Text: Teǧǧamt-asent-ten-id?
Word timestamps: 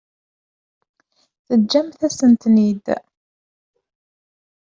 Teǧǧamt-asent-ten-id? 1.47 2.85